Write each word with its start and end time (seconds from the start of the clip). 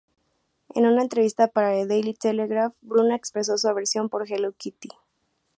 En 0.73 0.87
una 0.87 1.03
entrevista 1.03 1.47
para 1.47 1.73
The 1.75 1.85
Daily 1.85 2.15
Telegraph, 2.15 2.73
Bruna 2.81 3.15
expresó 3.15 3.55
su 3.59 3.67
aversión 3.69 4.09
por 4.09 4.25
Hello 4.27 4.51
Kitty. 4.53 4.89